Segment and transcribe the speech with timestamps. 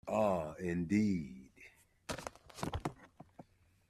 [0.07, 1.51] Ah, indeed.